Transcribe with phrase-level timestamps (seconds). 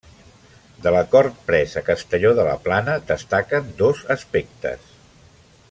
[0.85, 4.93] De l'acord pres a Castelló de la Plana destaquen dos aspectes.